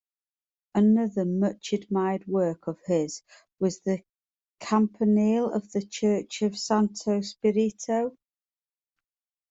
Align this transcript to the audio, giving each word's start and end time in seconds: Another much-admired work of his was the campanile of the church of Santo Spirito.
Another 0.73 1.25
much-admired 1.25 2.25
work 2.25 2.65
of 2.65 2.79
his 2.87 3.21
was 3.59 3.81
the 3.81 4.01
campanile 4.59 5.53
of 5.53 5.71
the 5.73 5.85
church 5.85 6.41
of 6.41 6.57
Santo 6.57 7.21
Spirito. 7.21 8.17